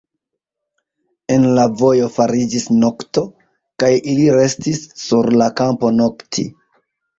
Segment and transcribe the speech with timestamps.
[1.35, 3.25] En la vojo fariĝis nokto,
[3.85, 6.51] kaj ili restis sur la kampo nokti.